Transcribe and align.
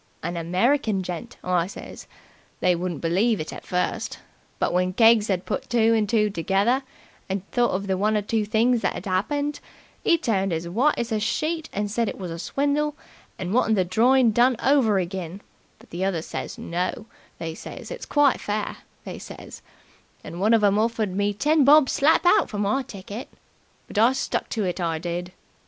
An 0.23 0.35
American 0.35 1.03
gent,' 1.03 1.37
I 1.43 1.67
says. 1.67 2.07
They 2.59 2.75
wouldn't 2.75 3.01
believe 3.01 3.39
it 3.39 3.53
at 3.53 3.67
first, 3.67 4.17
but, 4.57 4.73
when 4.73 4.93
Keggs 4.93 5.29
'ad 5.29 5.45
put 5.45 5.69
two 5.69 5.93
and 5.93 6.09
two 6.09 6.31
together, 6.31 6.81
and 7.29 7.45
thought 7.51 7.69
of 7.69 7.87
one 7.99 8.17
or 8.17 8.23
two 8.23 8.43
things 8.43 8.81
that 8.81 8.95
'ad 8.95 9.05
'appened, 9.05 9.59
'e 10.03 10.17
turned 10.17 10.53
as 10.53 10.67
white 10.67 10.97
as 10.97 11.11
a 11.11 11.19
sheet 11.19 11.69
and 11.71 11.91
said 11.91 12.09
it 12.09 12.17
was 12.17 12.31
a 12.31 12.39
swindle 12.39 12.95
and 13.37 13.53
wanted 13.53 13.75
the 13.75 13.85
drawin' 13.85 14.31
done 14.31 14.55
over 14.63 14.97
again, 14.97 15.39
but 15.77 15.91
the 15.91 16.03
others 16.03 16.25
says 16.25 16.57
'No', 16.57 17.05
they 17.37 17.53
says, 17.53 17.91
'it's 17.91 18.07
quite 18.07 18.41
fair,' 18.41 18.77
they 19.05 19.19
says, 19.19 19.61
and 20.23 20.41
one 20.41 20.55
of 20.55 20.63
'em 20.63 20.79
offered 20.79 21.15
me 21.15 21.31
ten 21.31 21.63
bob 21.63 21.91
slap 21.91 22.25
out 22.25 22.49
for 22.49 22.57
my 22.57 22.81
ticket. 22.81 23.29
But 23.87 23.99
I 23.99 24.13
stuck 24.13 24.49
to 24.49 24.63
it, 24.63 24.81
I 24.81 24.97
did. 24.97 25.31